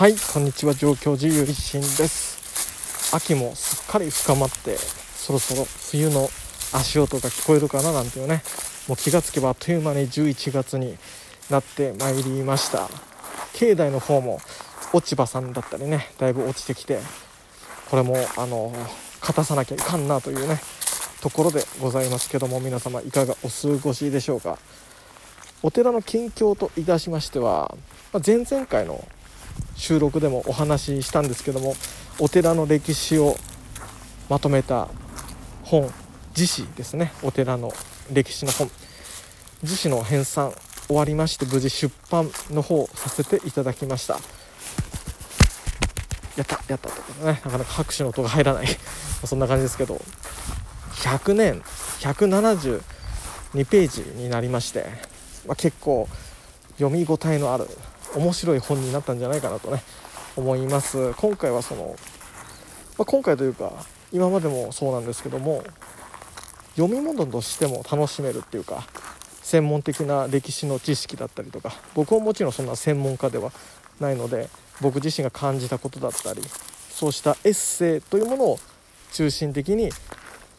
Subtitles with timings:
[0.00, 0.72] はいこんにちは。
[0.72, 3.14] 上京寺ゆりしんです。
[3.14, 6.30] 秋もすっかり深まってそろそろ冬の
[6.72, 8.42] 足音が聞こえるかななんていうね。
[8.88, 10.96] もう気がつけばあっという間に11月に
[11.50, 12.88] なってまいりました。
[13.52, 14.40] 境内の方も
[14.94, 16.98] 落ち葉さんだったりねだいぶ落ちてきて
[17.90, 18.72] これもあの
[19.20, 20.62] 勝たさなきゃいかんなというね
[21.20, 24.56] ところでございますけども皆様いかがお過ごしでしょうか。
[25.62, 27.76] お寺の近況といたしましては、
[28.14, 29.06] ま前々回の
[29.80, 31.74] 収録でもお話ししたんですけども
[32.18, 33.36] お寺の歴史を
[34.28, 34.88] まとめた
[35.64, 35.90] 本
[36.36, 37.12] 自史ですね。
[37.22, 37.72] お寺の
[38.12, 38.70] 歴史の本。
[39.62, 40.52] 自史の編纂
[40.86, 44.14] 終わりまして無事出版の方させていただきました。
[46.36, 47.40] やったやったとかね。
[47.44, 48.66] なかなか拍手の音が入らない。
[49.24, 50.00] そんな感じですけど。
[50.96, 51.62] 100年
[52.00, 52.80] 172
[53.66, 54.84] ページになりまして
[55.46, 56.06] まあ、結構
[56.78, 57.66] 読み応えのある
[58.14, 59.82] 面白い本になったんじゃないかなとね
[60.36, 61.96] 思います今回はその、
[62.98, 63.72] まあ、今回というか
[64.12, 65.62] 今までもそうなんですけども
[66.76, 68.84] 読み物としても楽しめるっていうか
[69.42, 73.52] 専門的な歴史の知識だったりとか僕はもちろんそんな専門家では
[73.98, 74.48] ないので
[74.80, 76.42] 僕自身が感じたことだったり
[76.88, 78.58] そうしたエッセイというものを
[79.12, 79.90] 中心的に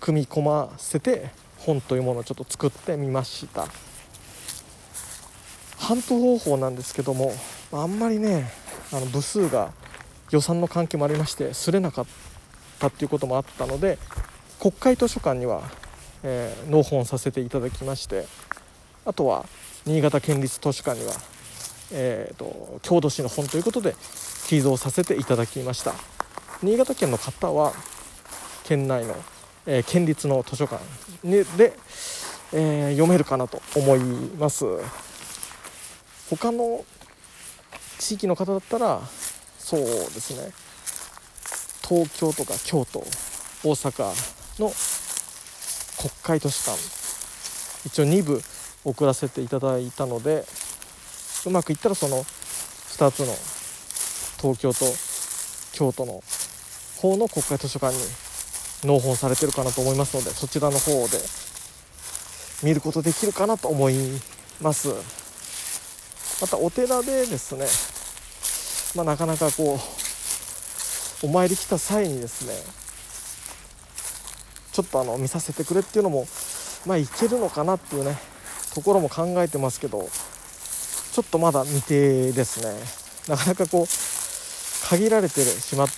[0.00, 3.66] 組み込ませて本というものをちょっと作ってみました。
[5.88, 7.32] 頒布方法なんですけども
[7.72, 8.50] あんまりね
[8.92, 9.72] あの部数が
[10.30, 12.06] 予算の関係もありましてすれなかっ
[12.78, 13.98] たっていうこともあったので
[14.60, 15.62] 国会図書館には、
[16.22, 18.26] えー、納本させていただきまして
[19.06, 19.46] あとは
[19.86, 21.14] 新潟県立図書館には、
[21.92, 23.96] えーと、郷土史の本ということで
[24.46, 25.94] 寄贈させていただきました。
[26.62, 27.72] 新潟県の方は
[28.64, 29.14] 県内の、
[29.64, 30.82] えー、県立の図書館
[31.24, 31.72] で、
[32.52, 34.66] えー、読めるかなと思います。
[36.30, 36.84] 他の
[37.98, 39.00] 地域の方だったら
[39.58, 40.52] そうですね
[41.88, 43.00] 東京とか京都
[43.64, 44.70] 大阪の
[45.98, 46.78] 国会図書館
[47.86, 48.40] 一応2部
[48.84, 50.44] 送らせていただいたので
[51.46, 53.34] うまくいったらその2つの
[54.40, 54.84] 東京と
[55.72, 56.22] 京都の
[57.00, 58.00] 方の国会図書館に
[58.84, 61.18] 納本されてるかなと思いますのでそちらの方で
[62.62, 63.94] 見ることできるかなと思い
[64.60, 64.88] ます。
[66.40, 67.66] またお寺でですね、
[68.96, 69.78] まあ、なかなかこ
[71.22, 72.54] うお参り来た際にですね
[74.72, 76.26] ちょっとあの見させてくれっていうのも
[76.86, 78.16] まあいけるのかなっていうね
[78.74, 80.08] ところも考えてますけど
[81.12, 82.72] ちょっとまだ未定ですね。
[83.28, 83.86] なかなかこう
[84.88, 85.88] 限られてしまっ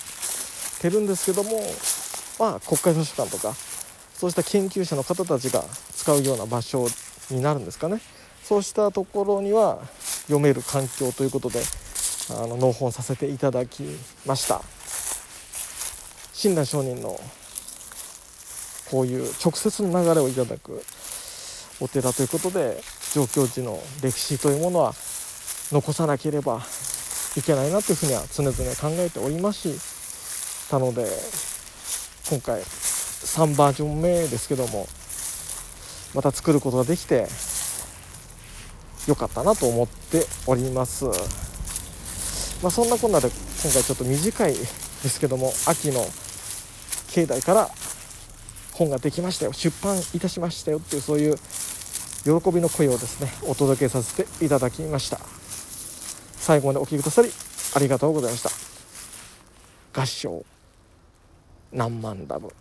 [0.81, 1.61] てるんですけども
[2.39, 3.53] まあ国会図書館とか
[4.15, 5.63] そうした研究者の方たちが
[5.95, 6.87] 使うような場所
[7.29, 8.01] になるんですかね。
[8.43, 9.79] そうしたところには
[10.23, 11.61] 読める環境ということで
[12.29, 13.83] あの納本させていただき
[14.25, 14.61] ました。
[16.33, 17.19] 親鸞上人の
[18.89, 20.83] こういう直接の流れをいただく
[21.79, 22.81] お寺ということで
[23.13, 24.93] 上京寺の歴史というものは
[25.71, 26.61] 残さなければ
[27.37, 31.05] いけないなというふうには常々考えておりますしたので
[32.29, 34.87] 今回3バージョン目ですけども
[36.15, 37.27] また作ることができて
[39.07, 41.05] 良かったなと思っております。
[42.61, 43.27] まあ、そんなこんなで
[43.63, 44.59] 今回ちょっと短いで
[45.09, 46.05] すけども秋の
[47.09, 47.69] 境内から
[48.73, 51.37] 本ができましたよ出版いたしましたよっていうそういう
[52.23, 55.19] 喜びの声をですねお届けさせていただきました。
[56.37, 57.29] 最後までお聴きくださり
[57.75, 58.43] ありがとうございまし
[59.93, 60.01] た。
[60.01, 60.45] 合唱
[61.71, 62.53] 何万ダブ。